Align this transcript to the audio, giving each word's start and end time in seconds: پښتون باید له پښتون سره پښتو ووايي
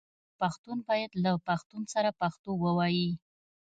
پښتون 0.39 0.77
باید 0.87 1.11
له 1.23 1.31
پښتون 1.47 1.83
سره 1.93 2.09
پښتو 2.21 2.51
ووايي 2.63 3.09